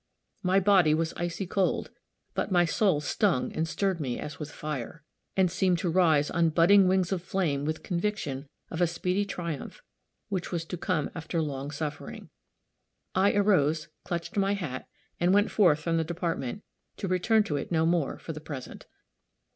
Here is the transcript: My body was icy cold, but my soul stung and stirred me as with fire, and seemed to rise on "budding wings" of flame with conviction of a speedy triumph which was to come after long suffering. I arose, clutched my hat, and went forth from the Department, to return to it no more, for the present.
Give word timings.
My 0.41 0.59
body 0.59 0.95
was 0.95 1.13
icy 1.15 1.45
cold, 1.45 1.91
but 2.33 2.51
my 2.51 2.65
soul 2.65 3.01
stung 3.01 3.53
and 3.53 3.67
stirred 3.67 3.99
me 3.99 4.17
as 4.19 4.39
with 4.39 4.49
fire, 4.49 5.03
and 5.37 5.51
seemed 5.51 5.77
to 5.77 5.91
rise 5.91 6.31
on 6.31 6.49
"budding 6.49 6.87
wings" 6.87 7.11
of 7.11 7.21
flame 7.21 7.65
with 7.65 7.83
conviction 7.83 8.47
of 8.71 8.81
a 8.81 8.87
speedy 8.87 9.25
triumph 9.25 9.83
which 10.27 10.51
was 10.51 10.65
to 10.65 10.75
come 10.75 11.11
after 11.13 11.39
long 11.39 11.69
suffering. 11.69 12.31
I 13.13 13.33
arose, 13.33 13.89
clutched 14.03 14.37
my 14.37 14.55
hat, 14.55 14.87
and 15.19 15.35
went 15.35 15.51
forth 15.51 15.81
from 15.81 15.97
the 15.97 16.03
Department, 16.03 16.63
to 16.97 17.07
return 17.07 17.43
to 17.43 17.57
it 17.57 17.71
no 17.71 17.85
more, 17.85 18.17
for 18.17 18.33
the 18.33 18.41
present. 18.41 18.87